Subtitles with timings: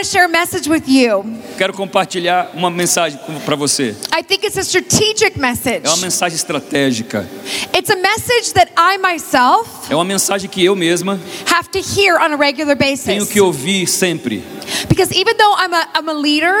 [0.00, 1.24] want to share a message with you.
[1.58, 3.94] Quero compartilhar uma mensagem para você.
[4.16, 5.82] I think it's a strategic message.
[5.84, 7.28] É uma mensagem estratégica.
[7.76, 11.20] It's a message that I myself É uma mensagem que eu mesma
[11.52, 13.28] have to hear on a regular tenho basis.
[13.28, 14.42] que ouvir sempre.
[14.88, 16.54] Because even though I'm a, I'm a leader,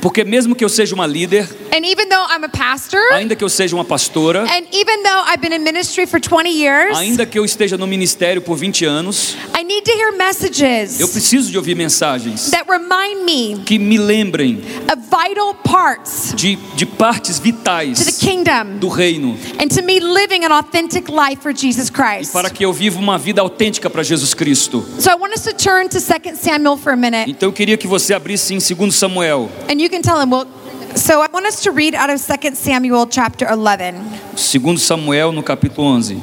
[0.00, 3.44] Porque mesmo que eu seja uma líder, and even though I'm a pastor, ainda que
[3.44, 7.24] eu seja uma pastora, and even though I've been in ministry for 20 years, ainda
[7.26, 11.50] que eu esteja no ministério por 20 anos, I need to hear messages eu preciso
[11.50, 17.38] de ouvir mensagens that remind me que me lembrem of vital parts de, de partes
[17.38, 21.90] to the vitais kingdom do reino, and to me living an authentic life for Jesus
[21.90, 22.32] Christ.
[22.32, 24.84] para que eu viva uma vida autêntica para Jesus Cristo.
[24.98, 27.30] So I want us to turn to 2 Samuel for a minute.
[27.30, 30.46] Então eu queria que você abrisse em 2 Samuel, And you can tell him, well,
[30.94, 33.94] so I want us to read out of 2 Samuel chapter 11.
[34.36, 36.20] 2 Samuel no capítulo 11.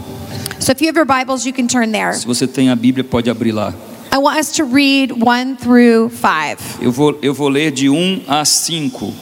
[0.60, 2.14] So if you have your Bibles, you can turn there.
[2.14, 3.74] Se você tem a Bíblia, pode abrir lá.
[4.12, 6.82] I want us to read 1 through 5.
[6.82, 9.14] Eu vou, eu vou ler de 1 a 5,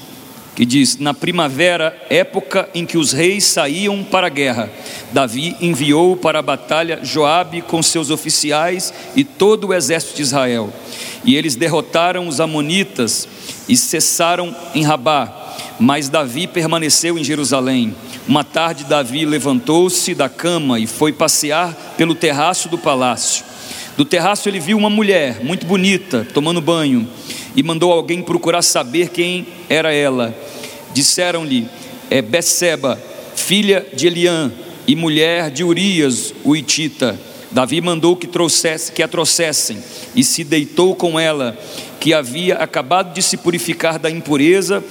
[0.55, 4.69] que diz: Na primavera, época em que os reis saíam para a guerra,
[5.11, 10.73] Davi enviou para a batalha Joabe com seus oficiais e todo o exército de Israel.
[11.23, 13.27] E eles derrotaram os amonitas
[13.67, 15.41] e cessaram em Rabá.
[15.79, 17.93] Mas Davi permaneceu em Jerusalém.
[18.27, 23.43] Uma tarde, Davi levantou-se da cama e foi passear pelo terraço do palácio.
[23.97, 27.07] Do terraço ele viu uma mulher muito bonita tomando banho
[27.55, 30.35] e mandou alguém procurar saber quem era ela.
[30.93, 31.67] Disseram-lhe:
[32.09, 33.01] É Betseba,
[33.35, 34.51] filha de Eliã
[34.85, 37.17] e mulher de Urias, o Itita.
[37.51, 39.77] Davi mandou que trouxesse, que a trouxessem
[40.13, 41.57] e se deitou com ela,
[42.05, 44.83] que havia acabado de se purificar da impureza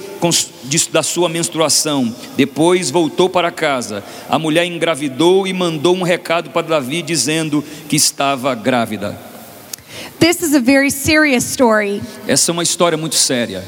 [0.91, 2.13] da sua menstruação.
[2.35, 4.03] Depois voltou para casa.
[4.29, 9.17] A mulher engravidou e mandou um recado para Davi dizendo que estava grávida.
[10.19, 12.01] This is a very serious story.
[12.27, 13.63] Essa é uma história muito séria.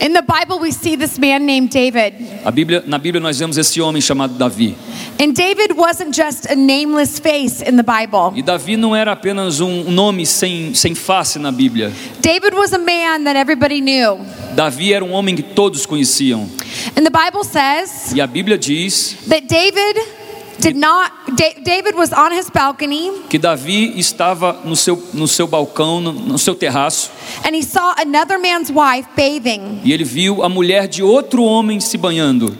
[0.00, 2.14] In the Bible, we see this man named David.
[2.44, 4.76] A Bíblia, na Bíblia nós vemos esse homem chamado Davi.
[5.20, 8.32] And David wasn't just a nameless face in the Bible.
[8.36, 11.92] E Davi não era apenas um nome sem, sem face na Bíblia.
[12.20, 14.18] David was a man that everybody knew.
[14.54, 16.48] Davi era um homem que todos conheciam.
[16.96, 19.98] And the Bible says E a Bíblia diz that David
[20.60, 25.46] did not, Da- David was on his balcony que Davi estava no seu, no seu
[25.46, 27.10] balcão, no, no seu terraço,
[27.44, 29.80] and he saw another man's wife bathing.
[29.84, 32.56] e ele viu a mulher de outro homem se banhando.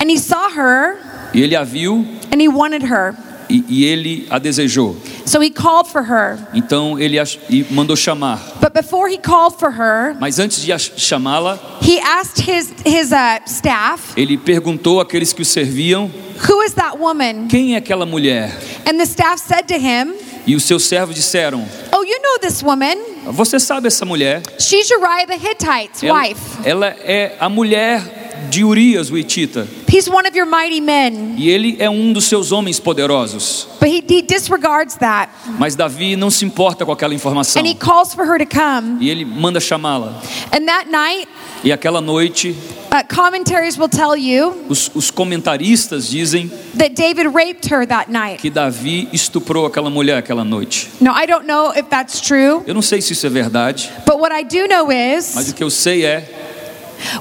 [0.00, 0.98] And he saw her
[1.34, 3.14] E ele a viu and he wanted her.
[3.48, 4.96] e, e ele a desejou.
[5.26, 6.38] So he called for her.
[6.54, 7.24] Então ele a,
[7.70, 8.40] mandou chamar.
[8.60, 13.40] But before he called for her, Mas antes de chamá-la, he asked his, his uh,
[13.46, 16.10] staff, ele perguntou àqueles que o serviam:
[16.48, 17.48] Who is that woman?
[17.48, 18.50] Quem é aquela mulher?
[18.86, 20.14] And the staff said to him,
[20.46, 22.96] E os seus servos disseram: Oh, you know this woman.
[23.32, 24.42] Você sabe essa mulher?
[24.58, 26.40] She's Uriah the Hittite's Ela, wife.
[26.64, 29.68] ela é a mulher de Urias, o Hitita.
[29.92, 31.34] He's one of your mighty men.
[31.36, 33.66] E ele é um dos seus homens poderosos.
[33.80, 35.32] But he, he disregards that.
[35.58, 37.60] Mas Davi não se importa com aquela informação.
[37.60, 39.04] And he calls for her to come.
[39.04, 40.22] E ele manda chamá-la.
[40.52, 41.26] And that night,
[41.64, 42.56] E aquela noite,
[42.90, 46.48] uh, commentaries will tell you os, os comentaristas dizem
[46.78, 48.40] that David raped her that night.
[48.40, 50.88] que Davi estuprou aquela mulher aquela noite.
[51.00, 54.18] Now, I don't know if that's true, Eu não sei se isso é verdade, but
[54.18, 56.24] what I do know mas is o que eu sei é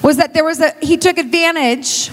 [0.02, 2.12] was that there was a he took advantage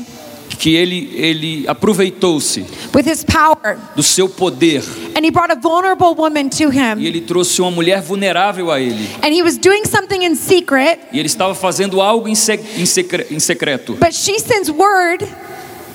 [0.58, 4.82] que ele, ele aproveitou-se with his power do seu poder
[5.16, 7.04] and he brought a vulnerable woman to e him.
[7.04, 9.08] ele trouxe uma mulher vulnerável a ele.
[9.22, 12.86] And he was doing something in secret, E ele estava fazendo algo em, se- em
[12.86, 13.94] secre- em secreto.
[14.00, 15.24] but she sends word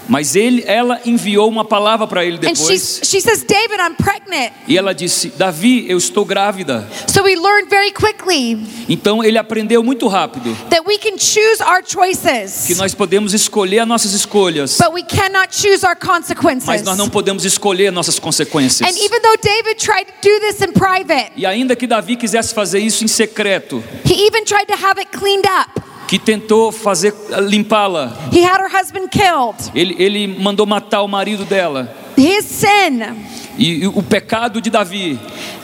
[0.10, 3.02] Mas ele, ela enviou uma palavra para ele and she, depois.
[3.04, 4.52] she says, David, I'm pregnant.
[4.68, 6.88] E ela disse: Davi, eu estou grávida.
[7.08, 8.58] So we learned very quickly
[8.90, 11.82] Então ele aprendeu muito rápido that we can choose our
[12.66, 16.66] que nós podemos escolher as nossas escolhas, but we cannot choose our consequences.
[16.66, 18.88] mas nós não podemos escolher as nossas consequências.
[18.88, 22.54] And even though David tried to do this in private, E ainda que Davi quisesse
[22.54, 25.91] fazer isso em secreto, he even tried to have it cleaned up.
[26.12, 27.14] Que tentou fazer
[27.48, 29.56] limpá-la, He had her husband killed.
[29.74, 31.90] ele, ele mandou matar o marido dela.
[32.18, 33.00] His sin
[33.58, 35.14] E, e o pecado de Davi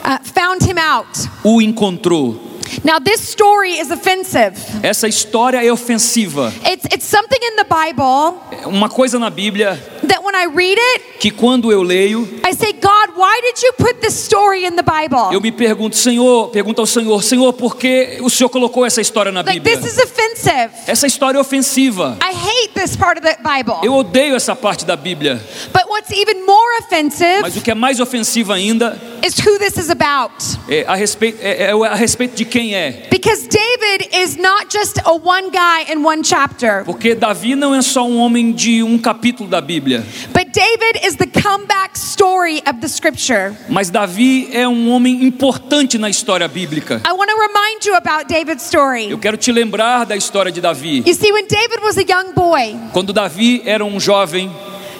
[0.04, 1.28] uh, found him out.
[1.44, 2.48] o encontrou.
[2.84, 4.52] Now, this story is offensive.
[4.82, 6.52] Essa história é ofensiva.
[6.66, 11.18] It's, it's something in the Bible Uma coisa na Bíblia that when I read it,
[11.20, 14.82] que quando eu leio, I say, God, why did you put this story in the
[14.82, 15.32] Bible?
[15.32, 19.30] Eu me pergunto, Senhor, pergunto ao Senhor, Senhor, por que o Senhor colocou essa história
[19.32, 19.78] na Like, Bíblia?
[19.80, 20.70] this is offensive.
[20.86, 22.16] Essa história é ofensiva.
[22.22, 23.78] I hate this part of the Bible.
[23.82, 25.40] Eu odeio essa parte da Bíblia.
[25.72, 29.76] But what's even more offensive Mas o que é mais ofensivo ainda is who this
[29.76, 30.32] is about.
[30.68, 33.06] é a respeito, é, é a respeito de quem é.
[33.10, 37.82] Because David is not just a one guy in one chapter, Porque Davi não é
[37.82, 39.97] só um homem de um capítulo da Bíblia.
[40.32, 43.54] But David is the comeback story of the scripture.
[43.68, 47.00] Mas Davi é um homem importante na história bíblica.
[47.06, 49.10] I want to remind you about David's story.
[49.10, 51.02] Eu quero te lembrar da história de Davi.
[51.06, 54.50] You see, when David was a young boy, Quando Davi era um jovem,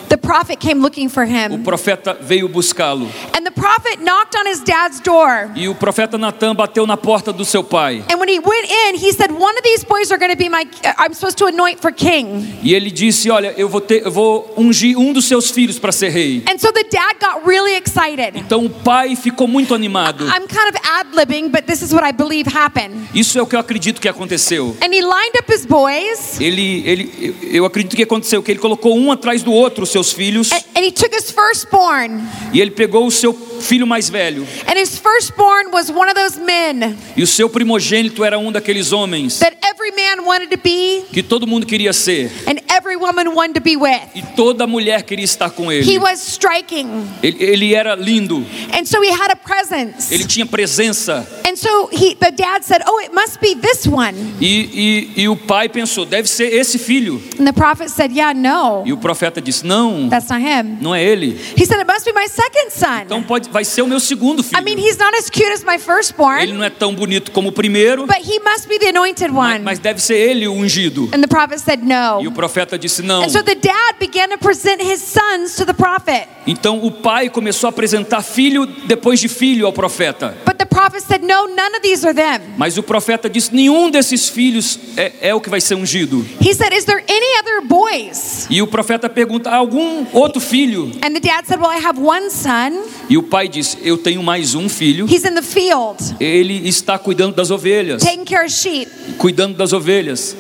[0.09, 1.63] the prophet came looking for o him.
[1.63, 3.07] profeta veio buscá-lo.
[3.35, 5.51] And the prophet knocked on his dad's door.
[5.55, 8.05] E o profeta Natan bateu na porta do seu pai.
[8.11, 10.49] And when he went in, he said, One of these boys are going to be
[10.49, 10.67] my,
[10.99, 12.59] I'm supposed to anoint for king.
[12.63, 15.93] E ele disse: Olha, eu vou, ter, eu vou ungir um dos seus filhos para
[15.93, 16.43] ser rei.
[16.49, 18.39] And so the dad got really excited.
[18.39, 20.25] Então o pai ficou muito animado.
[20.25, 23.09] I'm kind of ad libbing, but this is what I believe happened.
[23.15, 24.77] Isso é o que eu acredito que aconteceu.
[24.83, 28.97] And he lined up his boys Ele, ele, eu acredito que aconteceu que ele colocou
[28.97, 32.21] um atrás do outro os seus filhos and, and he took his firstborn.
[32.53, 36.39] e ele pegou o seu filho mais velho And his firstborn was one of those
[36.41, 41.03] men e o seu primogênito era um daqueles homens that every man wanted to be
[41.13, 44.01] que todo mundo queria ser and every woman wanted to be with.
[44.15, 45.99] e toda mulher queria estar com He ele.
[45.99, 46.89] was striking.
[47.23, 50.13] Ele, ele era lindo, And so he had a presence.
[50.15, 54.15] ele tinha presença And so he, the dad said, Oh, it must be this one.
[54.41, 58.33] e, e, e o pai pensou deve ser esse filho And the prophet said, Yeah,
[58.35, 60.79] no, e o profeta disse não, that's not him.
[60.81, 61.39] não é ele.
[61.57, 62.69] He said, It must be my second
[63.07, 63.27] Então son.
[63.27, 64.87] pode, vai ser o meu segundo I mean, filho.
[64.89, 68.07] he's not as cute as my Ele firstborn, não é tão bonito como o primeiro,
[68.07, 69.65] but he must be the anointed mas, one.
[69.65, 71.09] mas deve ser ele o ungido.
[71.15, 72.33] And the prophet said, E o No.
[72.33, 73.23] profeta disse não.
[73.23, 76.27] And so the dad began to present his sons to the prophet.
[76.47, 80.37] Então o pai começou a apresentar filho depois de filho ao profeta.
[80.47, 82.55] But the prophet said, No, none of these are them.
[82.57, 86.25] Mas o profeta disse: nenhum desses filhos é, é o que vai ser ungido.
[86.41, 88.47] He said, Is there any other boys?
[88.51, 90.91] E o profeta pergunta: "Há algum outro filho?
[91.05, 92.83] And the dad said, Well, I have one son.
[93.11, 95.07] E o pai disse: eu tenho mais um filho.
[95.07, 98.91] He's in the field, Ele está cuidando das ovelhas, taking care of sheep.
[99.19, 100.35] cuidando das ovelhas.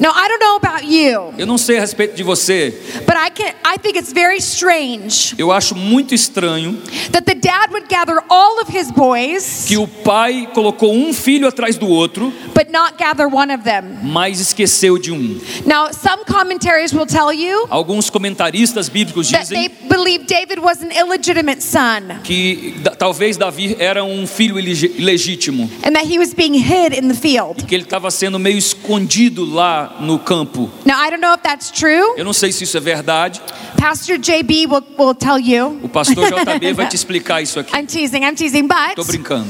[0.00, 2.72] Now, I don't know about you, Eu não sei a respeito de você.
[3.06, 6.80] but I can I think it's very strange Eu acho muito estranho
[7.10, 11.48] that the dad would gather all of his boys, que o pai colocou um filho
[11.48, 13.98] atrás do outro, but not gather one of them.
[14.02, 15.40] mas esqueceu de um.
[15.66, 20.80] Now, some commentaries will tell you Alguns comentaristas bíblicos that they dizem believe David was
[20.82, 26.32] an illegitimate son que da- talvez Davi era um filho ilegítimo, and that he was
[26.34, 27.64] being hid in the field.
[27.66, 30.70] que ele estava sendo meio escondido lá no campo.
[30.84, 32.14] Now, I don't know if that's true.
[32.16, 33.40] Eu não sei se isso é verdade.
[33.76, 35.78] Pastor JB will, will tell you.
[35.82, 37.76] O pastor JB vai te explicar isso aqui.
[37.76, 39.46] I'm teasing, I'm teasing, but Tô brincando.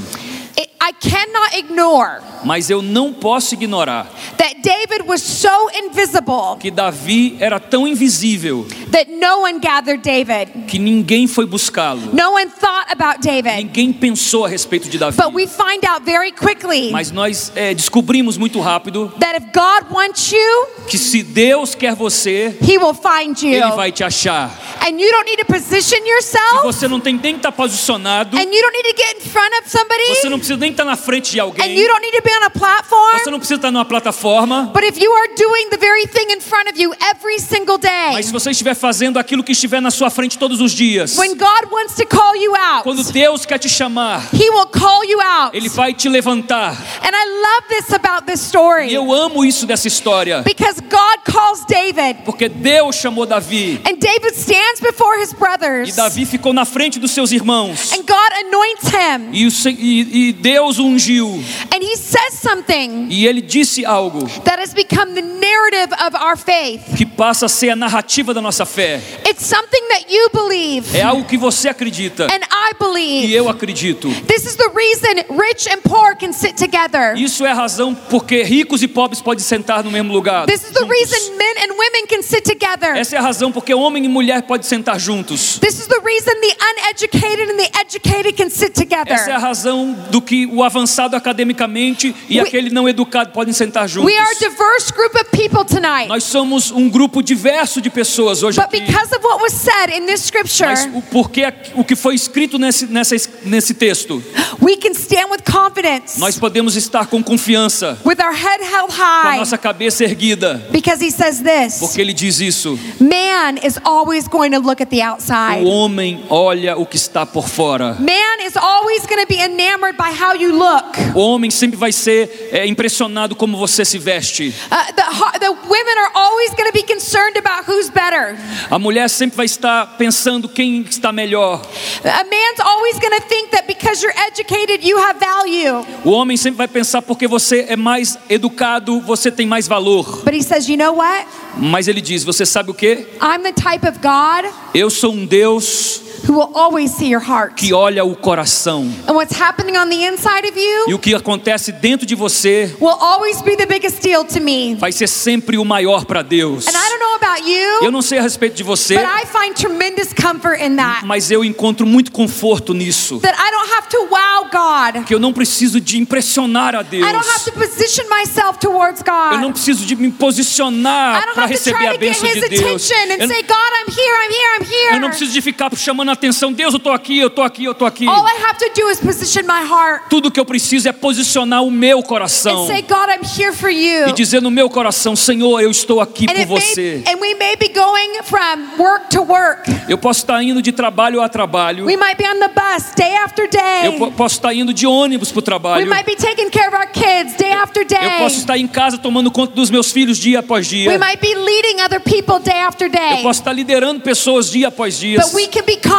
[0.89, 7.37] I cannot ignore Mas eu não posso ignorar that David was so invisible que Davi
[7.41, 10.67] era tão invisível that no one gathered David.
[10.67, 12.01] que ninguém foi buscá-lo.
[12.15, 13.57] No one thought about David.
[13.57, 15.17] Ninguém pensou a respeito de Davi.
[15.17, 19.93] But we find out very quickly Mas nós é, descobrimos muito rápido that if God
[19.93, 23.53] wants you, que se Deus quer você, He will find you.
[23.53, 24.51] Ele vai te achar.
[24.87, 28.37] And you don't need to position E yourself, você não tem nem que estar posicionado.
[28.37, 30.85] and you don't need to get in front of somebody, Você não precisa nem estar
[30.85, 31.77] na frente de and alguém.
[31.79, 33.19] you don't need to be on a platform.
[33.19, 34.71] Você não precisa estar numa plataforma.
[34.73, 38.13] But if you are doing the very thing in front of you every single day,
[38.13, 41.37] Mas se você estiver fazendo aquilo que estiver na sua frente todos os dias, when
[41.37, 45.21] God wants to call you out, quando Deus quer te chamar, He will call you
[45.21, 45.57] out.
[45.57, 46.71] Ele vai te levantar.
[47.03, 51.19] And I love this about this E story eu amo isso dessa história, because God
[51.25, 53.81] calls David, porque Deus chamou Davi.
[53.85, 57.93] and David stands before his E brothers, Davi ficou na frente dos seus irmãos.
[57.93, 61.27] and God anoints him, E, o e- e Deus o ungiu.
[61.75, 66.37] and he says something E ele disse algo that has become the narrative of our
[66.37, 66.83] faith.
[66.97, 69.01] que passa a ser a narrativa da nossa fé.
[69.29, 73.33] It's something that you believe, É algo que você acredita and I e believe.
[73.35, 74.09] eu acredito.
[74.27, 77.15] This is the reason rich and poor can sit together.
[77.17, 80.47] Isso é a razão porque ricos e pobres podem sentar no mesmo lugar.
[80.47, 82.97] This is the reason men and women can sit together.
[82.97, 85.59] Essa é a razão porque homem e mulher podem sentar juntos.
[85.59, 89.41] This is the reason the uneducated and the educated can sit Essa é a together.
[89.41, 94.11] razão do que o avançado academicamente e We- aquele não educado podem sentar juntos.
[94.13, 96.09] We are a diverse group of people tonight.
[96.09, 98.81] Nós somos um grupo diverso de pessoas hoje But aqui.
[98.81, 102.59] because of what was said in this scripture, Mas o porquê o que foi escrito
[102.59, 104.23] nesse, nessa, nesse texto,
[104.61, 109.03] we can stand with confidence, nós podemos estar com confiança, with our head held com
[109.03, 112.79] a nossa cabeça erguida, because he says this porque ele diz isso.
[113.01, 115.65] Man is always going to look at the outside.
[115.65, 117.97] O homem olha o que está por fora.
[117.99, 120.99] Man is always going to be enamored by how you look.
[121.15, 124.55] O homem sempre vai ser é, impressionado como você se veste.
[124.71, 128.37] Uh, the, the women are always going to be concerned about who's better.
[128.71, 131.63] A mulher sempre vai estar pensando quem está melhor.
[132.05, 135.85] A man's always going to think that because you're educated, you have value.
[136.05, 140.23] O homem sempre vai pensar porque você é mais educado, você tem mais valor.
[140.25, 141.27] But he says, you know what?
[141.59, 143.07] Mas ele diz: Você sabe o que?
[143.21, 147.55] I'm the type of God Eu sou um Deus who will always see your heart.
[147.57, 148.83] que olha o coração.
[149.07, 152.75] And what's happening on the inside of E you o que acontece dentro de você
[152.81, 154.75] will always be the biggest deal to me.
[154.77, 156.67] vai ser sempre o maior para Deus.
[156.67, 159.25] And I don't know about Eu you, não sei a respeito de você, but I
[159.27, 161.05] find tremendous comfort in that.
[161.07, 163.21] mas eu encontro muito conforto nisso.
[163.21, 165.05] That I don't have to wow God.
[165.07, 167.07] Que eu não preciso de impressionar a Deus.
[167.09, 169.53] I don't have to position myself towards Eu não God.
[169.53, 172.27] preciso de me I posicionar don't para have to receber try a to get bênção
[172.29, 172.91] his de Deus.
[172.91, 175.09] attention and Eu, say, God, I'm here, I'm here, I'm eu não here.
[175.11, 176.53] preciso de ficar chamando a atenção.
[176.53, 178.07] Deus, eu tô aqui, eu tô aqui, eu tô aqui.
[178.07, 181.63] All I have to do is position my heart Tudo que eu preciso é posicionar
[181.65, 184.09] o meu and coração say, God, I'm here for you.
[184.09, 187.03] e dizer no meu coração, Senhor, eu estou aqui And, por você.
[187.07, 189.63] and we may be going from work to work.
[189.89, 191.87] Eu posso estar indo de trabalho a trabalho.
[191.87, 193.51] We might be on the bus day after Eu
[193.93, 193.99] day.
[193.99, 195.87] po- posso estar indo de ônibus para o We trabalho.
[195.89, 198.19] might be taking care of our kids day after Eu day.
[198.19, 200.91] posso estar em casa tomando conta dos meus filhos dia após dia.
[200.91, 204.99] We might be leading other people day after Eu posso estar liderando pessoas dia após
[204.99, 205.21] dia.
[205.21, 205.98] But we can be confident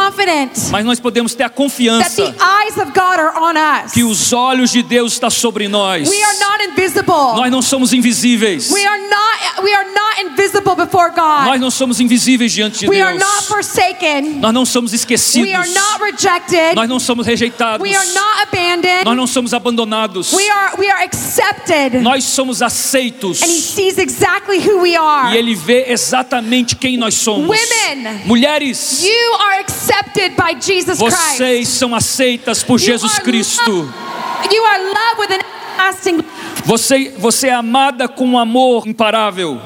[0.70, 3.92] Mas nós podemos ter a that confiança the eyes of God are on us.
[3.92, 6.08] que os olhos de Deus estão sobre nós.
[6.08, 7.36] We are not invisible.
[7.36, 8.70] Nós não somos invisíveis.
[8.70, 11.46] We are not we are not invisible before God.
[11.46, 13.46] Nós não somos invisíveis diante de We are not Deus.
[13.46, 14.40] forsaken.
[14.40, 15.48] Nós não somos esquecidos.
[15.48, 16.74] We are not rejected.
[16.74, 17.86] Nós não somos rejeitados.
[17.86, 19.04] We are not abandoned.
[19.04, 20.32] Nós não somos abandonados.
[20.32, 22.00] We are we are accepted.
[22.00, 23.42] Nós somos aceitos.
[23.42, 25.34] And he sees exactly who we are.
[25.34, 27.58] E Ele vê exatamente quem nós somos.
[28.24, 29.02] Mulheres,
[29.90, 31.36] accepted by Jesus Christ.
[31.36, 33.92] vocês são aceitas por Jesus Cristo.
[34.52, 36.24] You are loved with an everlasting
[36.64, 39.60] Você, você é amada com um amor imparável.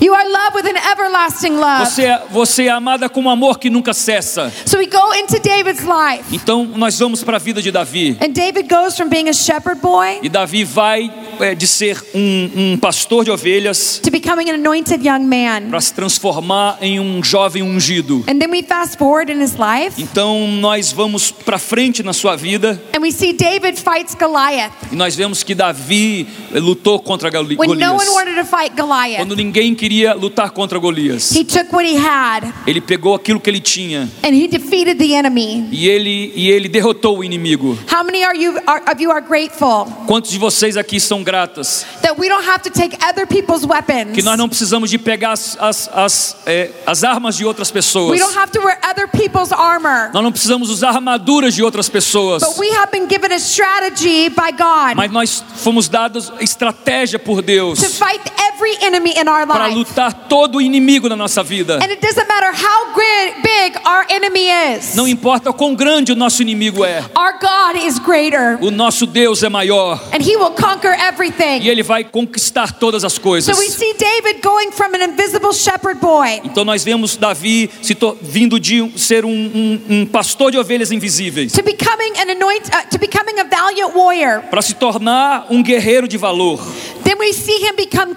[0.00, 1.84] You are loved with an everlasting love.
[1.84, 4.50] Você, é- você é amada com um amor que nunca cessa.
[4.64, 6.24] So we go into David's life.
[6.34, 8.16] Então nós vamos para a vida de Davi.
[8.20, 12.72] And David goes from being a shepherd boy E Davi vai é, de ser um,
[12.72, 15.68] um pastor de ovelhas to becoming an anointed young man.
[15.68, 18.24] para se transformar em um jovem ungido.
[18.26, 22.36] And then we fast forward in his life Então nós vamos para frente na sua
[22.36, 27.56] vida and we see David fights Goliath e nós vemos que Davi lutou contra Gali-
[27.58, 28.08] when no Golias.
[28.08, 29.18] one wanted to fight Goliath.
[29.18, 33.50] Quando ninguém queria lutar contra Golias, He took what he had ele pegou aquilo que
[33.50, 35.68] ele tinha and he defeated the enemy.
[35.70, 37.78] e ele e ele derrotou o inimigo.
[37.92, 41.84] How many are you are, of you are grateful Quantos de vocês aqui são gratas
[42.02, 44.14] that we don't have to take other people's weapons?
[44.14, 48.12] que nós não precisamos de pegar as, as, as, eh, as armas de outras pessoas?
[48.12, 50.10] We don't have to wear other people's armor.
[50.12, 52.42] Nós não precisamos usar armaduras de outras pessoas.
[52.42, 57.42] But we have been given a strategy by God Mas nós fomos dados estratégia por
[57.42, 58.20] Deus to fight
[58.60, 59.74] every enemy in our para life.
[59.76, 61.76] lutar todo o inimigo na nossa vida.
[61.82, 64.94] And it doesn't matter how gri- big our enemy is.
[64.94, 69.42] Não importa quão grande o nosso inimigo é, Our God is greater o nosso Deus
[69.42, 71.66] é maior and he will conquer e everything.
[71.66, 73.54] ele vai conquistar todas as coisas.
[73.56, 77.94] So we see David going from an invisible shepherd boy Então nós vemos Davi se
[77.94, 82.68] to- vindo de ser um, um- um pastor de ovelhas invisíveis to becoming an anoint
[82.68, 84.42] uh, to becoming a valiant warrior.
[84.50, 86.60] para se tornar um guerreiro de valor.
[87.04, 88.16] Then we see him become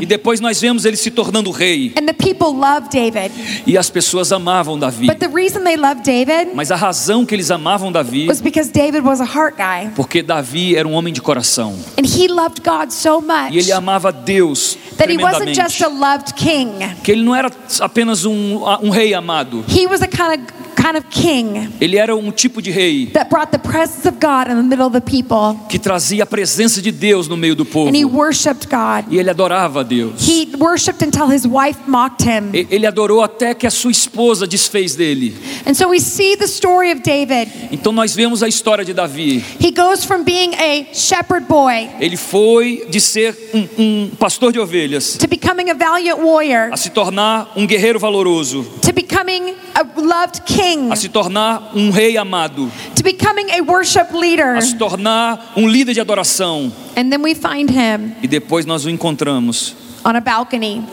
[0.00, 1.92] E depois nós vemos ele se tornando rei.
[1.96, 3.30] and the people love David.
[3.66, 5.06] E as pessoas amavam Davi.
[5.06, 8.70] But the reason they loved David Mas a razão que eles amavam Davi was because
[8.70, 11.74] David was a heart guy porque Davi era um homem de coração.
[11.98, 15.84] and he loved God so much E ele amava Deus that he wasn't just tremendamente.
[15.84, 16.70] a loved king.
[17.02, 19.64] Que ele não era apenas um, um rei amado.
[19.68, 23.28] He was a kind of kind of king Ele era um tipo de rei that
[23.28, 26.80] brought the presence of God in the middle of the people que trazia a presença
[26.80, 27.90] de Deus no meio do povo.
[28.20, 29.06] Worshiped God.
[29.10, 30.26] E ele adorava a Deus.
[30.28, 32.50] He worshipped until his wife mocked him.
[32.54, 35.34] E- Ele adorou até que a sua esposa desfez dele.
[35.66, 37.50] And so we see the story of David.
[37.72, 39.42] Então nós vemos a história de Davi.
[39.60, 44.58] He goes from being a shepherd boy Ele foi de ser um, um pastor de
[44.60, 49.82] ovelhas to becoming a valiant warrior a se tornar um guerreiro valoroso, to becoming a
[50.00, 54.56] loved king a se tornar um rei amado, to becoming a worship leader.
[54.56, 56.72] a se tornar um líder de adoração.
[57.00, 60.84] And then we find him E depois nós o encontramos on a balcony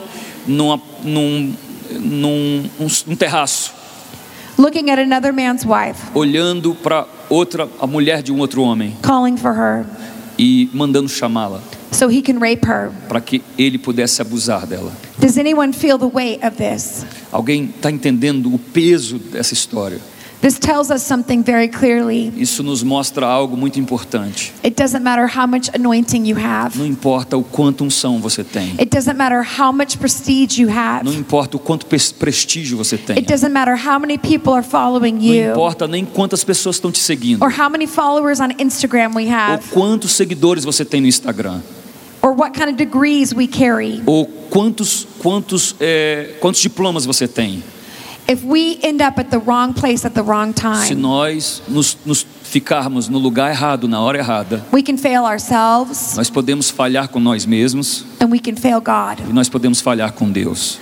[0.47, 1.53] numa, num,
[1.99, 3.73] num um, um terraço,
[4.57, 9.35] looking at another man's wife, olhando para outra, a mulher de um outro homem calling
[9.35, 9.85] for her
[10.39, 11.61] e mandando chamá-la
[11.91, 12.89] so he can rape her.
[13.09, 14.93] para que ele pudesse abusar dela.
[15.19, 17.05] Does anyone feel the weight of this?
[17.33, 19.99] Alguém está entendendo o peso dessa história?
[20.39, 22.31] This tells us something very clearly.
[22.37, 24.53] Isso nos mostra algo muito importante.
[24.63, 26.77] It doesn't matter how much anointing you have.
[26.77, 28.69] Não importa o quanto unção você tem.
[28.79, 31.03] It doesn't matter how much prestige you have.
[31.03, 33.17] Não importa o quanto prestígio você tem.
[33.17, 36.91] It doesn't matter how many people are following Não you importa nem quantas pessoas estão
[36.91, 37.41] te seguindo.
[37.43, 41.61] or how many followers on Instagram we Ou have quantos seguidores você tem no Instagram.
[42.21, 44.03] or what kind of degrees we carry.
[44.05, 47.63] Ou quantos, quantos, é, quantos diplomas você tem.
[50.85, 56.15] Se nós nos, nos ficarmos no lugar errado, na hora errada, we can fail ourselves
[56.15, 59.19] nós podemos falhar com nós mesmos and we can fail God.
[59.29, 60.79] e nós podemos falhar com Deus.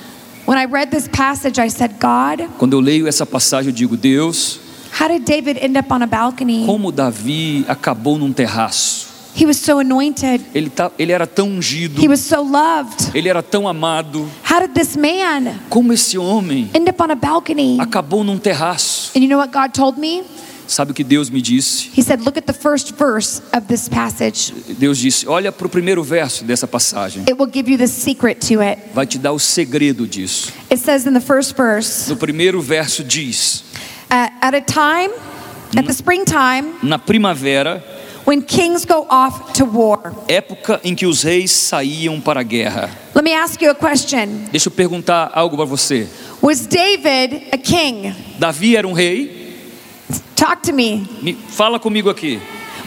[0.47, 3.97] When I read this passage, I said, God, Quando eu leio essa passagem, eu digo:
[3.97, 4.59] Deus,
[4.99, 6.65] how did David end up on a balcony?
[6.65, 9.04] como Davi acabou num terraço.
[9.37, 13.11] He was so anointed, Ele, tá, ele era tão ungido, he was so loved.
[13.13, 14.29] ele era tão amado.
[14.49, 17.77] How did this man Como esse homem end up on a balcony?
[17.79, 19.11] acabou num terraço.
[19.15, 20.23] And you know what God told me?
[20.67, 21.91] Sabe o que Deus me disse?
[21.95, 24.51] He said, Look at the first verse of this passage.
[24.79, 27.21] Deus disse: Olha para o primeiro verso dessa passagem.
[27.29, 28.79] It will give you the secret to it.
[28.93, 30.51] Vai te dar o segredo disso.
[30.71, 33.63] It says in the first verse, No primeiro verso diz:
[34.09, 35.13] uh, At a time,
[35.77, 37.83] at the springtime, Na primavera,
[38.25, 40.13] when kings go off to war.
[40.27, 42.89] época em que os reis saíam para a guerra.
[43.13, 46.07] Let me ask you a question Deixa eu perguntar algo para você.
[46.41, 48.13] Was David a king?
[48.39, 49.43] Davi era um rei?
[50.35, 51.07] Talk to me.
[51.21, 52.39] Me fala comigo aqui.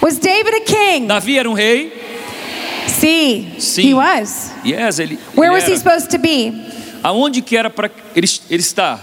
[0.02, 1.06] Was David a king?
[1.06, 1.92] Davi era um rei?
[2.86, 3.82] See, Sim.
[3.82, 4.50] he was.
[4.64, 5.18] Yes, ele.
[5.34, 5.78] Where ele was he era.
[5.78, 6.52] supposed to be?
[7.02, 9.00] Aonde que era para ele, ele estar?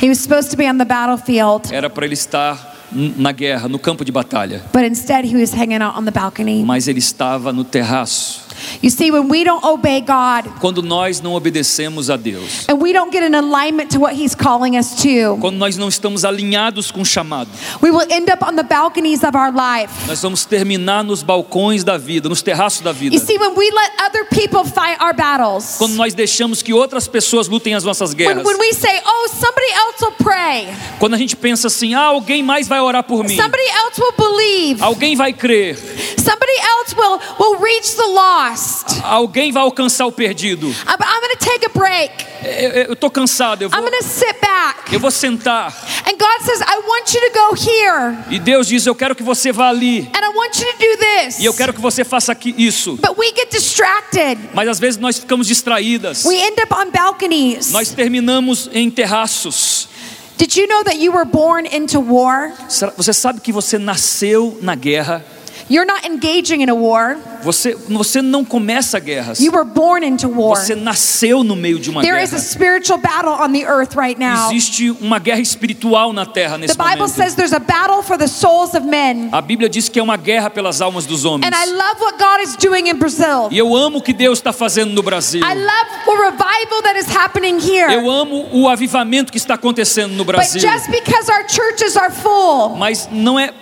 [0.00, 3.78] He was supposed to be on the battlefield, Era para ele estar na guerra, no
[3.78, 4.62] campo de batalha.
[4.72, 6.62] but instead he was hanging out on the balcony.
[6.64, 8.42] Mas ele estava no terraço.
[8.82, 12.92] You see, when we don't obey God Quando nós não obedecemos a Deus, and we
[12.92, 16.90] don't get in alignment to what he's calling us to, quando nós não estamos alinhados
[16.90, 17.50] com o chamado,
[17.82, 19.92] we will end up on the balconies of our life.
[20.06, 23.14] nós vamos terminar nos balcões da vida, nos terraços da vida.
[23.14, 27.06] You see, when we let other people fight our battles, Quando nós deixamos que outras
[27.08, 28.44] pessoas lutem as nossas when, guerras.
[28.44, 32.42] when we say, oh, somebody else will pray, Quando a gente pensa assim, ah, alguém
[32.42, 33.36] mais vai orar por mim.
[33.36, 35.76] somebody else will believe, Alguém vai crer.
[36.18, 38.49] somebody else will, will reach the lost.
[39.02, 40.68] Alguém vai alcançar o perdido.
[40.68, 42.26] I'm, I'm take a break.
[42.42, 44.92] Eu, eu, eu tô cansado, eu I'm vou, to sit back.
[44.94, 45.74] eu vou sentar.
[46.06, 48.16] And God says, I want you to go here.
[48.30, 50.10] E Deus diz, eu quero que você vá ali.
[50.14, 51.38] And I want you to do this.
[51.38, 52.96] E eu quero que você faça aqui isso.
[52.96, 54.38] But we get distracted.
[54.54, 56.24] Mas às vezes nós ficamos distraídas.
[56.24, 57.72] We end up on balconies.
[57.72, 59.88] Nós terminamos em terraços.
[60.38, 62.52] Did you know that you were born into war?
[62.96, 65.24] Você sabe que você nasceu na guerra.
[65.70, 67.16] You're not engaging in a war.
[67.44, 69.38] Você, você não começa guerras.
[69.40, 70.56] You were born into war.
[70.56, 72.42] Você nasceu no meio de uma There is a guerra.
[72.48, 74.48] spiritual battle on the earth right now.
[74.50, 77.14] Existe uma guerra espiritual na terra The nesse Bible momento.
[77.14, 79.28] says there's a battle for the souls of men.
[79.32, 81.46] A Bíblia diz que é uma guerra pelas almas dos homens.
[81.46, 83.48] And I love what God is doing in Brazil.
[83.52, 85.40] E eu amo o que Deus está fazendo no Brasil.
[85.40, 87.90] I love the revival that is happening here.
[87.94, 90.60] Eu amo o avivamento que está acontecendo no But Brasil.
[90.60, 93.54] just because our churches are full Mas não é-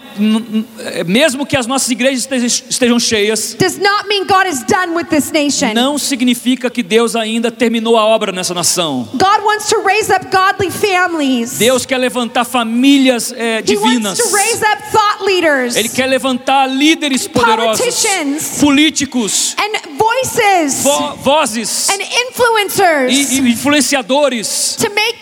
[1.07, 2.27] mesmo que as nossas igrejas
[2.69, 5.73] estejam- cheias, does not mean God is done with this nation.
[5.75, 9.09] não significa que Deus ainda terminou a obra nessa nação.
[9.15, 11.53] God wants to raise up godly families.
[11.59, 14.19] Deus quer levantar famílias é, divinas.
[14.19, 18.05] wants to raise up thought leaders Ele quer levantar líderes poderosos,
[18.61, 24.77] políticos, and voices vo- vozes and influencers e, e influenciadores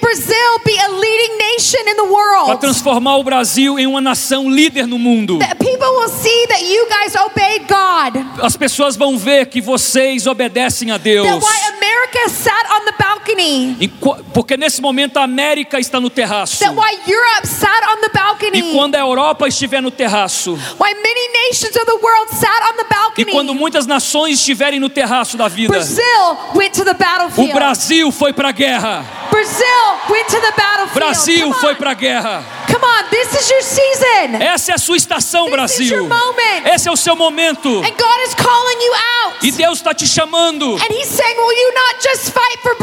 [0.07, 2.07] to make Brazil be a leading nation in the
[2.47, 5.39] para transformar o Brasil em uma nação líder no mundo.
[5.39, 8.45] That people will see that you guys obeyed God.
[8.45, 11.27] As pessoas vão ver que vocês obedecem a Deus.
[11.27, 13.91] That America sat on the balcony.
[14.35, 16.59] Porque nesse momento a América está no terraço.
[16.59, 18.73] That why Europe sat on the E balcony.
[18.75, 20.53] quando a Europa estiver no terraço.
[20.79, 22.87] Why many nations of the world sat on the
[23.19, 23.59] E quando balcony.
[23.61, 25.73] muitas nações estiverem no terraço da vida.
[25.73, 27.53] Brazil went to the O battlefield.
[27.53, 29.05] Brasil foi para a guerra.
[29.31, 29.67] Brazil
[30.11, 30.95] went to the battlefield.
[30.95, 31.77] Brasil Come foi on.
[31.77, 32.45] para a guerra.
[32.67, 34.37] Come on, this is your season.
[34.43, 35.97] Essa é a sua estação, This is Brasil.
[35.99, 36.67] your moment.
[36.67, 37.69] Esse é o seu momento.
[37.69, 39.47] And God is calling you out.
[39.47, 40.75] E Deus está te chamando.
[40.75, 42.77] And He's saying, Will you not just fight for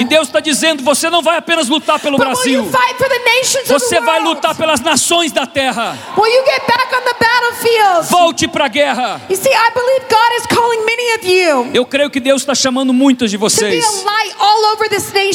[0.00, 0.04] E?
[0.04, 2.64] Deus está dizendo: você não vai apenas lutar pelo But Brasil.
[2.64, 4.34] fight for the nations of Você the vai world?
[4.36, 5.98] lutar pelas nações da terra.
[8.08, 9.20] Volte para a guerra.
[9.28, 12.42] You see, I believe God is calling many many of you Eu creio que Deus
[12.42, 13.84] está chamando muitas de vocês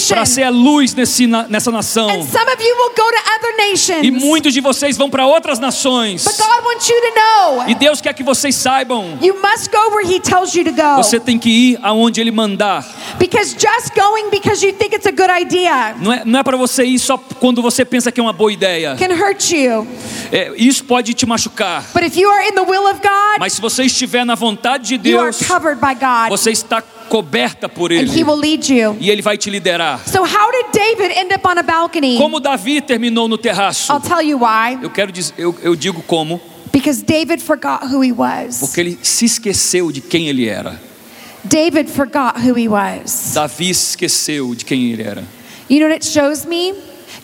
[0.08, 2.10] para ser a luz nesse, nessa nação.
[2.10, 4.04] And some of you will go to other nations.
[4.04, 6.24] E muitos de vocês vão para outras nações.
[6.24, 9.18] But God wants you to know E Deus quer que vocês saibam.
[9.22, 10.98] you must go where He tells you to go.
[10.98, 12.85] Você tem que ir aonde Ele mandar.
[13.20, 16.58] Because just going because you think it's a good idea Não é, não é para
[16.58, 18.96] você ir só quando você pensa que é uma boa ideia.
[18.98, 19.88] can hurt you.
[20.32, 21.84] É, isso pode te machucar.
[21.94, 24.98] But if you are in the will of God, Mas se você estiver na vontade
[24.98, 28.24] de you are Deus, covered by God você está coberta por and He Ele.
[28.24, 28.98] will lead you.
[29.00, 30.00] E Ele vai te liderar.
[30.08, 32.18] So, how did David end up on a balcony?
[32.18, 33.92] Como Davi terminou no terraço.
[33.94, 34.80] I'll tell you why.
[34.82, 36.42] Eu quero dizer, eu, eu digo como,
[36.74, 38.60] Because David forgot who he was.
[38.60, 40.82] porque ele se esqueceu de quem ele era.
[41.48, 43.34] David forgot who he was.
[43.34, 45.24] Davi esqueceu de quem ele era.
[45.70, 46.74] You know what it shows me?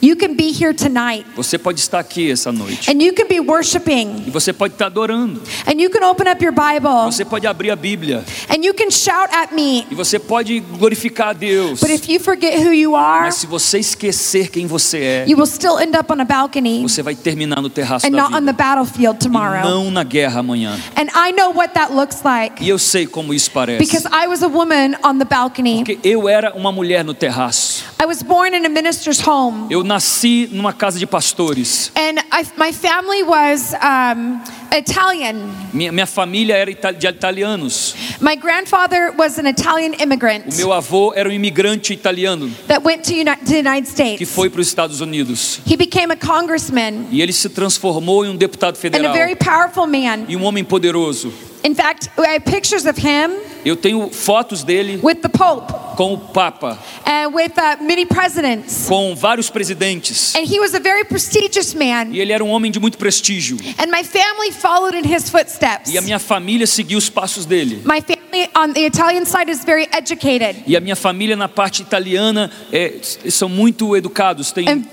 [0.02, 2.90] You can be here tonight Você pode estar aqui essa noite.
[2.90, 5.42] and you can be worshiping E você pode estar adorando.
[5.68, 8.24] and you can open up your Bible Você pode abrir a Bíblia.
[8.50, 9.86] and you can shout at me.
[9.92, 11.80] E você pode glorificar a Deus.
[11.80, 15.38] But if you forget who you are, Mas se você esquecer quem você é, you
[15.38, 18.34] will still end up on a balcony você vai terminar no terraço and da not
[18.34, 18.54] on the vida.
[18.54, 19.62] battlefield E tomorrow.
[19.64, 20.80] não na guerra amanhã.
[20.96, 23.78] And I know what that looks like E eu sei como isso parece.
[23.78, 25.84] because I was a woman on the balcony.
[25.84, 27.84] Porque eu era uma mulher no terraço.
[28.02, 29.68] I was born in a minister's home.
[29.70, 31.91] Eu nasci numa casa de pastores.
[31.95, 35.51] And I, my family was um, Italian.
[35.73, 37.93] Minha, minha família era de italianos.
[38.21, 43.04] My grandfather was an Italian immigrant O meu avô era um imigrante italiano that went
[43.04, 43.13] to,
[43.45, 44.30] the United que States.
[44.34, 45.60] foi para os Estados Unidos.
[45.65, 49.36] He became a congressman E ele se transformou em um deputado and a federal very
[49.36, 50.25] powerful man.
[50.30, 51.34] e um homem poderoso.
[51.63, 56.13] In fact, I have pictures of him Eu tenho fotos dele with the Pope com
[56.13, 58.88] o Papa, and with uh, many presidents.
[58.88, 60.34] com vários presidentes.
[60.36, 62.08] And he was a very prestigious man.
[62.12, 63.58] E ele era um homem de muito prestígio.
[63.78, 65.93] And my family followed in his footsteps.
[65.93, 67.84] E a minha família seguiu os passos dele.
[67.86, 70.63] My family on the Italian side is very educated.
[70.65, 72.95] E a minha família na parte italiana é,
[73.30, 74.84] são muito educados, têm, And-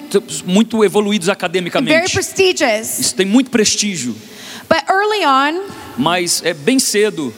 [0.44, 2.12] muito evoluídos Very academicamente.
[2.12, 2.98] prestigious.
[2.98, 4.14] Isso tem muito prestígio.
[4.68, 5.62] But early on,
[5.98, 7.32] Mas é bem cedo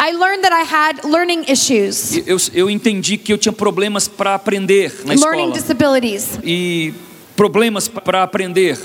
[0.00, 4.34] I learned that I had learning issues, eu, eu entendi que eu tinha problemas para
[4.34, 5.52] aprender na learning escola.
[5.52, 6.92] disabilities, E
[7.36, 8.76] problemas para aprender.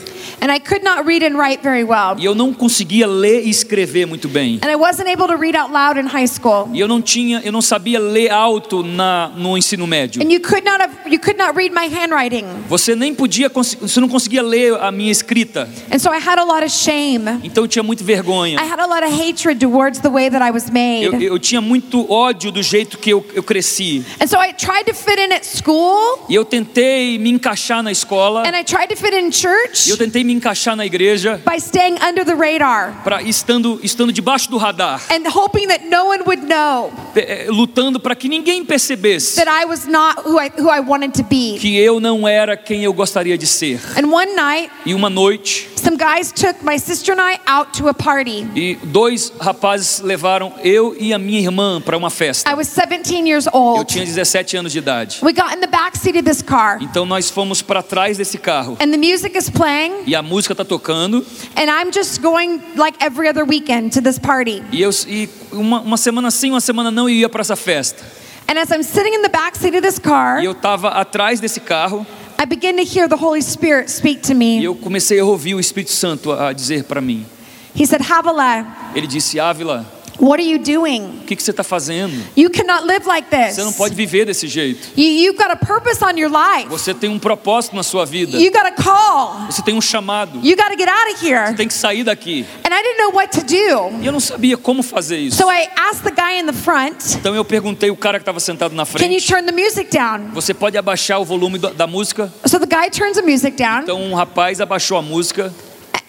[0.41, 2.15] And I could not read and write very well.
[2.17, 4.59] E eu não conseguia ler e escrever muito bem.
[4.61, 6.69] And I wasn't able to read out loud in high school.
[6.73, 10.21] E eu não tinha, eu não sabia ler alto na, no ensino médio.
[10.21, 12.45] And you could not have you could not read my handwriting.
[12.67, 15.67] Você nem podia, você não conseguia ler a minha escrita.
[15.91, 17.39] And so I had a lot of shame.
[17.43, 18.59] Então eu tinha muita vergonha.
[18.59, 21.25] I had a lot of hatred towards the way that I was Eu, made.
[21.25, 24.03] eu tinha muito ódio do jeito que eu, eu cresci.
[24.21, 27.91] And so I tried to fit in at school, E eu tentei me encaixar na
[27.91, 28.43] escola.
[28.47, 31.41] and I tried to fit in E eu church tentei me encaixar na igreja.
[31.45, 35.01] by staying under the radar Pra, estando, estando debaixo do radar.
[35.09, 39.65] and hoping that no one would know eh, Lutando para que ninguém percebesse that I
[39.65, 41.57] was not who I who I wanted to be.
[41.59, 43.79] que eu não era quem eu gostaria de ser.
[43.97, 47.87] And one night, E uma noite, some guys took my sister and I out to
[47.87, 48.45] a party.
[48.55, 52.49] e dois rapazes levaram eu e a minha irmã para uma festa.
[52.49, 53.85] I was 17 years Eu old.
[53.85, 55.19] tinha 17 anos de idade.
[55.23, 58.37] We got in the back seat of this car, Então nós fomos para trás desse
[58.37, 58.77] carro.
[58.81, 61.25] and the music is playing, E a música tá tocando.
[61.55, 64.61] and I'm just going like every other weekend to this party.
[64.71, 68.03] E, eu, e uma, uma semana sim, uma semana não, eu ia para essa festa.
[68.49, 71.39] And as I'm sitting in the back seat of this car, E eu estava atrás
[71.39, 72.05] desse carro.
[72.39, 74.63] I begin to hear the Holy Spirit speak to E me.
[74.63, 77.25] eu comecei a ouvir o Espírito Santo a dizer para mim.
[77.75, 78.01] He said,
[78.95, 79.85] Ele disse: Ávila,
[80.19, 81.03] what are you doing?
[81.21, 82.13] o que, que você está fazendo?
[82.35, 83.77] You cannot live like Você não this.
[83.77, 84.89] pode viver desse jeito.
[84.97, 86.67] You, you've got a purpose on your life.
[86.69, 88.37] Você tem um propósito na sua vida.
[88.37, 89.45] You got a call.
[89.49, 90.39] Você tem um chamado.
[90.43, 91.53] You got to get out of here.
[91.55, 92.45] Tem que sair daqui.
[92.63, 94.01] And I didn't know what to do.
[94.01, 95.37] E eu não sabia como fazer isso.
[95.37, 98.39] So I asked the guy in the front, Então eu perguntei o cara que estava
[98.39, 100.29] sentado na Can you frente: turn the music down?
[100.33, 102.31] Você pode abaixar o volume da da música?
[102.45, 105.53] So the guy turns the music down, Então um rapaz abaixou a música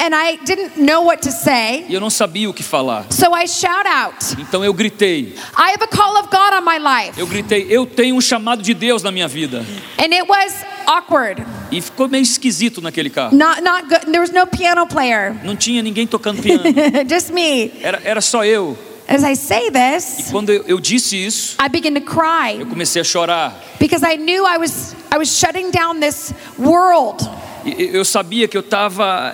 [0.00, 1.84] and I didn't know what to say.
[1.88, 3.06] e eu não sabia o que falar.
[3.10, 5.34] So I shout out, Então eu gritei.
[5.56, 7.18] I have a call of God on my life.
[7.18, 9.64] Eu gritei: Eu tenho um chamado de Deus na minha vida.
[9.98, 10.54] And it was
[10.86, 11.44] awkward.
[11.70, 13.36] E ficou meio esquisito naquele carro.
[13.36, 14.06] Not not good.
[14.06, 15.34] There was no piano player.
[15.44, 16.62] Não tinha ninguém tocando piano.
[17.08, 17.72] Just me.
[17.82, 18.76] Era, era só eu.
[19.10, 23.00] As I say this, Quando eu, eu disse isso, I begin to cry eu comecei
[23.00, 23.54] a chorar.
[23.80, 27.26] because I knew I was I was shutting down this world.
[27.64, 29.32] E- e Eu sabia que eu estava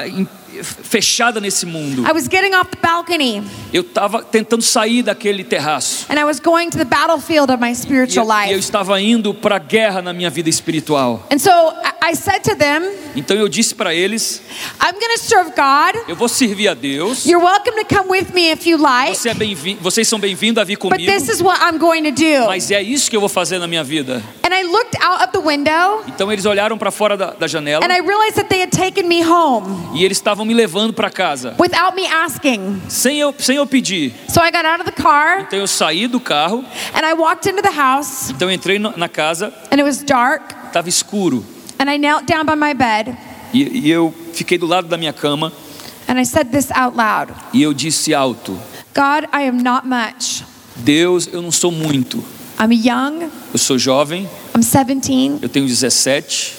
[0.62, 2.02] fechada nesse mundo.
[2.08, 6.06] I was getting off the balcony Eu estava tentando sair daquele terraço.
[6.10, 8.58] and I was going to the battlefield of my E eu, spiritual e eu life.
[8.60, 11.26] estava indo para a guerra na minha vida espiritual.
[11.30, 12.82] And so I- I said to them,
[13.16, 14.42] Então eu disse para eles:
[14.80, 16.08] I'm going to serve God.
[16.08, 17.24] Eu vou servir a Deus.
[17.24, 20.60] You're welcome to come with me if you like, Você é bem vocês são bem-vindos
[20.60, 21.10] a vir but comigo.
[21.10, 22.46] this is what I'm going to do.
[22.46, 24.22] Mas é isso que eu vou fazer na minha vida.
[24.42, 27.84] And I looked out of the window Então eles olharam para fora da, da janela
[27.84, 29.66] and I realized that they had taken me home
[29.98, 32.80] e eles estavam me levando para casa, without me asking.
[32.88, 34.12] sem eu, sem eu pedir.
[34.28, 37.48] So I got out of the car Então eu saí do carro, and I walked
[37.48, 41.44] into the house então eu entrei na casa, and it was dark estava escuro
[41.78, 43.16] and I knelt down by my bed
[43.52, 45.52] e, e eu fiquei do lado da minha cama
[46.08, 47.32] and I said this out loud.
[47.52, 48.58] e eu disse alto:
[48.94, 50.44] God, I am not much.
[50.76, 52.22] Deus, eu não sou muito.
[52.60, 53.30] I'm young.
[53.52, 55.38] Eu sou jovem, I'm 17.
[55.42, 56.52] eu tenho 17,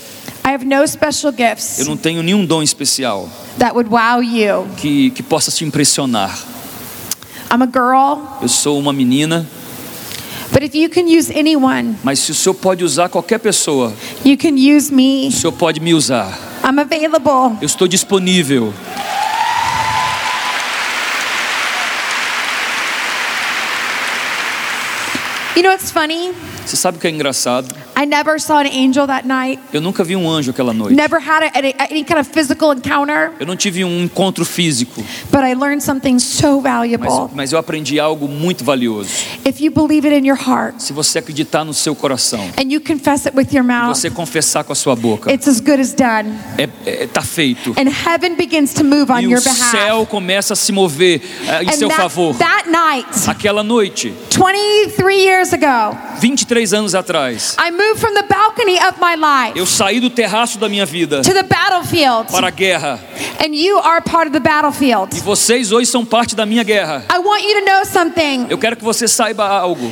[0.47, 1.33] I have no special
[1.79, 3.27] eu não tenho nenhum dom especial
[3.57, 4.67] that would wow you.
[4.77, 6.37] que, que possa te impressionar.
[7.51, 9.43] I'm a girl, Eu sou uma menina,
[10.51, 13.91] but if you can use anyone, mas se o Senhor pode usar qualquer pessoa,
[14.23, 15.29] you can use me.
[15.29, 16.37] o Senhor pode me usar.
[16.63, 17.57] I'm available.
[17.59, 18.71] Eu estou disponível.
[25.55, 26.33] You know what's funny?
[26.65, 27.73] Você sabe o que é engraçado?
[27.95, 29.59] I never saw an angel that night.
[29.71, 30.93] Eu nunca vi um anjo aquela noite.
[30.95, 35.41] Never had a, any, kind of physical encounter, Eu não tive um encontro físico, but
[35.43, 37.07] I learned something so valuable.
[37.07, 39.09] mas, mas eu aprendi algo muito valioso.
[39.45, 42.81] If you believe it in your heart Se você acreditar no seu coração, and you
[42.81, 45.79] confess it with your e mouth, você confessar com a sua boca, it's as good
[45.79, 46.33] as done.
[46.57, 47.71] é, é, tá feito.
[47.77, 49.71] And heaven begins to move on E your o behalf.
[49.71, 52.35] céu começa a se mover eh, em And seu that, favor.
[52.35, 58.77] that night, Aquela noite, 23 years ago, 23 anos atrás, I moved from the balcony
[58.77, 62.31] of my life eu saí do terraço da minha vida to the battlefield.
[62.31, 62.99] para a guerra.
[63.39, 65.15] And you are part of the battlefield.
[65.15, 67.05] E vocês hoje são parte da minha guerra.
[67.13, 68.47] I want you to know something.
[68.49, 69.85] Eu quero que você saiba algo.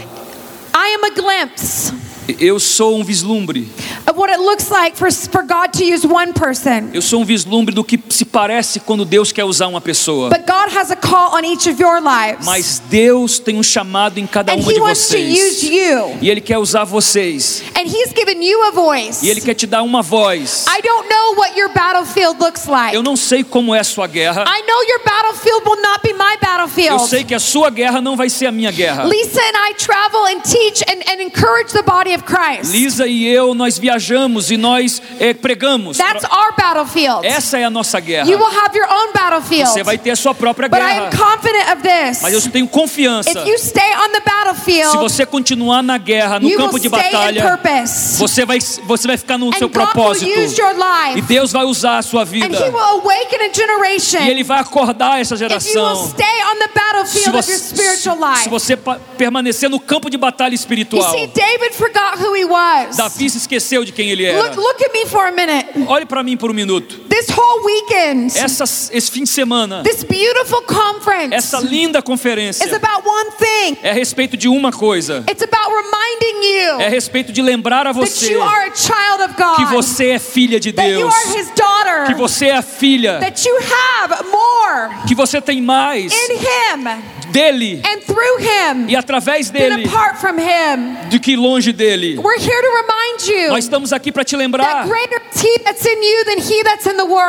[0.76, 1.94] I am a glimpse
[2.40, 3.70] Eu sou um vislumbre.
[4.14, 6.92] of what it looks like for, for God to use one person.
[6.94, 10.30] Eu sou um vislumbre do que se parece quando Deus quer usar uma pessoa.
[10.30, 12.46] But God has a call on each of your lives.
[12.46, 15.64] Mas Deus tem um chamado em cada He de vocês.
[16.22, 17.64] E Ele quer usar vocês.
[17.76, 19.26] And He's given you a voice.
[19.26, 20.66] E Ele quer te dar uma voz.
[20.68, 22.96] I don't know what your battlefield looks like.
[22.96, 24.46] Eu não sei como é a sua guerra.
[24.48, 26.34] I know your battlefield will not be my
[26.78, 29.04] Eu sei que a sua guerra não vai ser a minha guerra.
[29.04, 32.13] Lisa and I travel and teach and, and encourage the body.
[32.72, 35.98] Lisa e eu, nós viajamos e nós eh, pregamos.
[35.98, 37.26] That's our battlefield.
[37.26, 38.30] Essa é a nossa guerra.
[38.30, 39.70] You will have your own battlefield.
[39.72, 41.06] Você vai ter a sua própria But I guerra.
[41.08, 42.22] am confident of this.
[42.22, 43.30] Mas eu tenho confiança.
[43.32, 46.80] If you stay on the Se battlefield, você continuar na guerra, no you will campo
[46.80, 47.60] de batalha,
[48.18, 50.40] você vai, você vai ficar no And seu God will propósito.
[50.40, 51.20] use your life.
[51.20, 52.58] E Deus vai usar a sua And vida.
[52.58, 54.22] He will awaken a generation.
[54.24, 56.10] E Ele vai acordar essa if you will geração.
[56.10, 58.44] stay on the Se battlefield of your você, spiritual life.
[58.44, 58.78] se você
[59.18, 62.98] permanecer no campo de batalha You espiritual, see, David forgot who he was.
[62.98, 64.56] Davi se esqueceu de quem ele Look, era.
[64.56, 65.70] look at me for a minute.
[65.88, 67.00] Olhe para mim por um minuto.
[67.10, 72.74] This whole weekend, Essa, esse fim de semana, this beautiful conference essa linda conferência is
[72.74, 73.78] about one thing.
[73.84, 75.24] é a respeito de uma coisa.
[75.30, 78.76] It's about reminding you É a respeito de lembrar a that você you are a
[78.76, 79.56] child of God.
[79.58, 81.14] que você é filha de that you Deus.
[81.14, 81.73] are His daughter.
[82.08, 83.20] Que você é a filha.
[83.20, 88.96] that you have more Que você tem mais in Him dele and through Him e
[88.96, 91.10] através dele apart from Him.
[91.10, 92.18] do que longe dele.
[92.18, 94.86] We're here to remind you Nós estamos aqui para te lembrar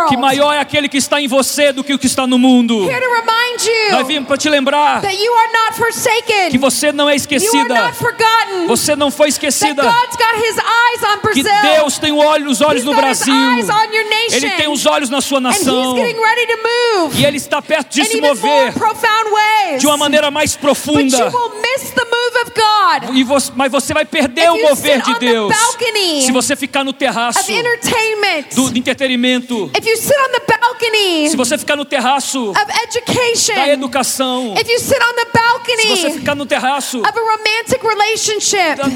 [0.09, 2.89] que maior é aquele que está em você do que o que está no mundo.
[2.89, 6.51] Here to remind Nós you viemos para te lembrar that you are not forsaken.
[6.51, 7.93] que você não é esquecida.
[8.67, 9.83] Você não foi esquecida.
[11.33, 11.43] Que.
[11.43, 13.35] Deus tem os olhos no Brasil.
[14.31, 15.95] Ele tem os olhos na sua nação.
[15.95, 16.01] move
[17.21, 18.73] E Ele está perto de se mover
[19.31, 19.81] ways.
[19.81, 21.31] de uma maneira mais profunda.
[23.15, 25.55] E você- mas você vai perder o mover de Deus
[26.25, 27.39] se você ficar no terraço
[28.55, 29.71] do do entretenimento.
[31.31, 32.53] Se você ficar no terraço
[33.55, 34.55] da educação.
[35.81, 37.03] Se você ficar no terraço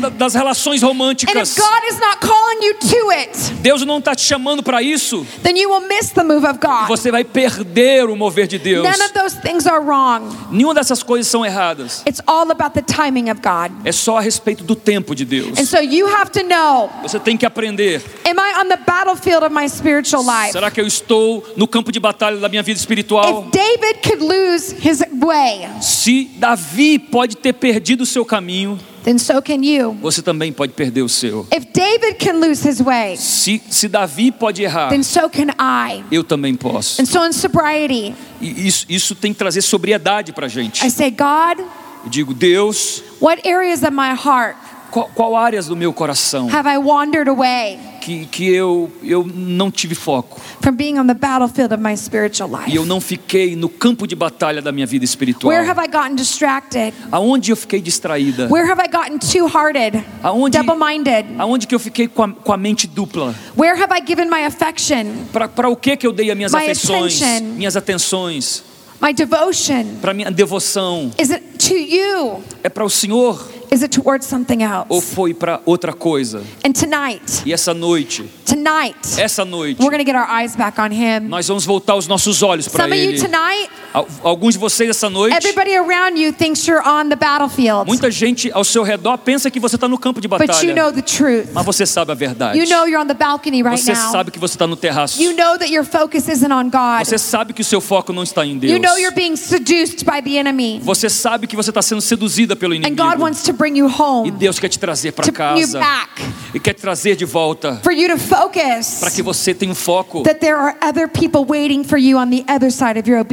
[0.01, 1.57] da- das relações And românticas.
[1.57, 5.27] if God is not calling you to it, Deus não está te chamando para isso.
[5.49, 6.89] Then you will miss the move of God.
[6.89, 8.85] Você vai perder o mover de Deus.
[8.85, 10.29] None of those things are wrong.
[10.51, 12.03] Nenhuma dessas coisas são erradas.
[12.07, 13.73] It's all about the timing of God.
[13.83, 15.59] É só a respeito do tempo de Deus.
[15.59, 18.03] And so you have to know Você tem que aprender.
[18.27, 20.53] am I on the battlefield of my spiritual life?
[20.53, 23.47] Será que eu estou no campo de batalha da minha vida espiritual?
[23.47, 28.79] If David could lose his way, Se Davi pode ter perdido o seu caminho,
[29.09, 29.97] then so can you.
[30.03, 31.47] você também pode perder o seu.
[31.51, 36.05] If David can lose his way, Se, se Davi pode errar, then so can I.
[36.13, 37.01] eu também posso.
[37.01, 40.87] And so in sobriety, E isso, isso tem que trazer sobriedade para a gente.
[40.87, 41.65] I say, God,
[42.05, 44.57] Eu digo, Deus, what areas of my heart
[44.91, 47.79] qual, qual áreas do meu coração have I wandered away?
[48.01, 50.41] que que, eu, eu não tive foco.
[50.63, 52.71] from being on the battlefield of my spiritual life?
[52.71, 55.53] E eu não fiquei no campo de batalha da minha vida espiritual.
[55.53, 56.95] Where have I gotten distracted?
[57.13, 58.49] Aonde eu fiquei distraída?
[58.51, 61.35] Where have I gotten two-hearted, Aonde, double-minded?
[61.39, 63.35] aonde que eu fiquei com a, com a mente dupla?
[63.57, 66.59] Where have I given my affection, Para o que que eu dei as minhas My
[66.61, 67.45] afeições, attention.
[67.57, 68.65] minhas atenções,
[69.03, 69.85] my devotion?
[70.01, 71.11] para minha devoção?
[71.19, 72.43] Is it to you?
[72.63, 75.15] É para o Senhor Is it towards something ou else?
[75.15, 76.43] foi para outra coisa?
[76.65, 80.81] And tonight, E essa noite, tonight, essa noite, we're going to get our eyes back
[80.81, 81.29] on Him.
[81.29, 83.21] nós vamos voltar os nossos olhos para Some of you Ele.
[83.21, 87.87] tonight, Al- Alguns de vocês essa noite, everybody around you thinks you're on the battlefield,
[87.87, 90.75] muita gente ao seu redor pensa que você está no campo de but you batalha,
[90.75, 91.49] know the truth.
[91.53, 92.59] mas você sabe a verdade.
[92.59, 94.13] You know you're on the balcony right Você now.
[94.13, 95.21] sabe que você está no terraço.
[95.23, 97.05] You know that your focus isn't on God.
[97.07, 98.73] Você sabe que o seu foco não está em Deus.
[98.73, 100.81] You know you're being seduced by the enemy.
[100.83, 103.23] Você sabe que você está sendo seduzida pelo And God inimigo.
[103.23, 105.81] wants to bring you E home, Deus quer te trazer para casa.
[105.81, 106.23] back,
[106.55, 107.81] e quer te trazer de volta.
[107.83, 110.23] For you to focus para que você tenha um foco.
[110.23, 113.25] that there are other people waiting for you on the other side of your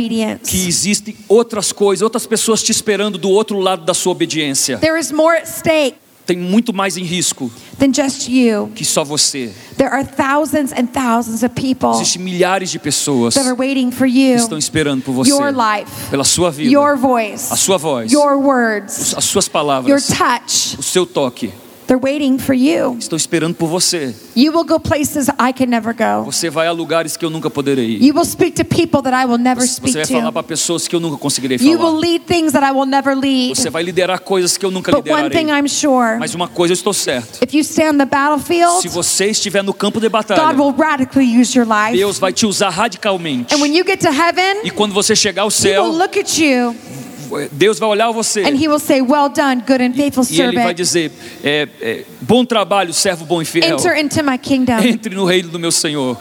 [0.44, 4.78] que existem outras coisas, outras pessoas te esperando do outro lado da sua obediência.
[4.80, 8.72] There is more at stake Tem muito mais em risco than just you.
[8.74, 9.54] que só você.
[9.78, 14.08] There are thousands and thousands of people Existem milhares de pessoas that are waiting for
[14.08, 17.78] que you, estão esperando por você, your life, pela sua vida, your voice, a sua
[17.78, 20.78] voz, your words, as suas your palavras, touch.
[20.80, 21.52] o seu toque.
[21.88, 22.98] They're waiting for you.
[23.00, 24.13] Estão esperando por você.
[24.36, 26.26] You will go places I can never go.
[26.32, 28.04] Você vai a lugares que eu nunca poderei ir.
[28.04, 30.32] You will speak to people that I will never Você speak vai falar to.
[30.34, 32.00] para pessoas que eu nunca conseguirei You will falar.
[32.00, 33.56] lead things that I will never lead.
[33.56, 35.62] Você vai liderar coisas que eu nunca But one thing liderarei.
[35.62, 37.43] I'm sure Mas uma coisa eu estou certo.
[37.43, 40.74] if you stay on the battlefield, Se você estiver no campo de God batalha, will
[40.76, 41.95] radically use your life.
[41.95, 43.54] Deus vai te usar radicalmente.
[43.54, 46.17] And when you get to heaven, E quando você chegar ao He will céu, look
[46.19, 46.76] at you
[47.52, 50.54] Deus vai olhar você and He will say, Well done, good and faithful e Ele
[50.54, 50.76] vai servant.
[50.76, 51.12] dizer:
[51.44, 53.78] é, é, Bom trabalho, servo bom e fiel.
[53.78, 54.80] Enter into my kingdom.
[54.80, 56.18] Entre no reino do meu Senhor.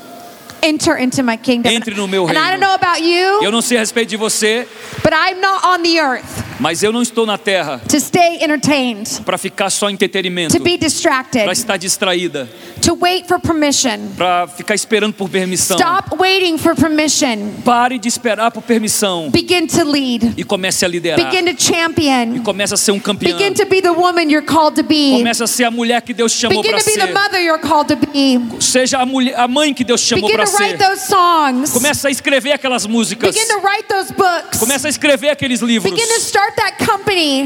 [0.64, 1.70] Enter into my kingdom.
[1.70, 2.50] Entre no meu And I reino.
[2.53, 4.66] don't know about Eu you, não sei a respeito de você,
[5.03, 9.20] but I'm not on the earth mas eu não estou na terra to stay entertained,
[9.24, 12.48] para ficar só em entretenimento, to be distracted, para estar distraída,
[12.81, 14.09] to wait for permission.
[14.16, 15.77] para ficar esperando por permissão.
[15.77, 17.53] Stop waiting for permission.
[17.64, 20.35] Pare de esperar por permissão Begin to lead.
[20.37, 21.31] e comece a liderar.
[21.31, 22.37] Begin to champion.
[22.37, 23.37] E comece a ser um campeão.
[23.37, 25.18] Begin to be the woman you're called to be.
[25.18, 27.12] Comece a ser a mulher que Deus chamou Begin para to be the ser.
[27.12, 28.40] mother you're called to be.
[28.61, 30.54] Seja a, mulher, a mãe que Deus chamou para ser.
[30.79, 31.71] Those songs.
[31.71, 33.35] Comece a escrever aquelas músicas.
[33.35, 34.59] Begin to write those books.
[34.59, 35.93] Comece a escrever aqueles livros.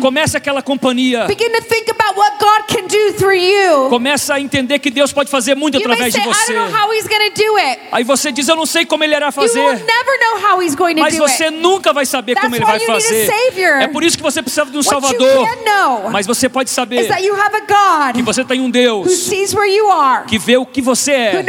[0.01, 1.27] Comece aquela companhia.
[1.27, 3.88] Begin to think about what God can do through you.
[3.88, 6.53] Comece a entender que Deus pode fazer muito You através say, de I você.
[6.53, 7.81] don't know how He's going to do it.
[7.92, 9.62] Aí você diz, eu não sei como ele irá You fazer.
[10.99, 13.31] Mas você nunca vai saber That's como ele vai fazer.
[13.81, 15.49] É por isso que você precisa de um What Salvador.
[16.11, 17.09] Mas você pode saber
[18.14, 21.12] que você tem um who Deus sees where you are, que vê o que você
[21.12, 21.44] é,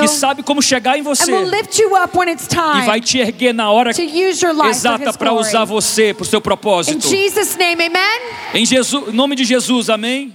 [0.00, 3.00] que sabe como chegar em você will lift you up when it's e vai time
[3.00, 6.26] te erguer na hora to use your life for exata para usar você para o
[6.26, 7.08] seu In propósito.
[7.08, 8.20] Jesus' name, amen.
[8.54, 10.34] Em Jesus, em nome de Jesus, amém.